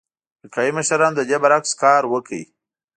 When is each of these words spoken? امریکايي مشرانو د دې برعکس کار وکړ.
امریکايي 0.37 0.71
مشرانو 0.77 1.17
د 1.17 1.21
دې 1.29 1.37
برعکس 1.43 1.71
کار 1.83 2.01
وکړ. 2.07 2.33